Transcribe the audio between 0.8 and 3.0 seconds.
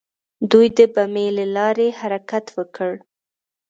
بمیي له لارې حرکت وکړ.